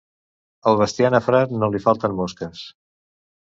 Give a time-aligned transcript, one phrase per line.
[0.71, 2.69] Al bestiar nafrat no li falten mosques.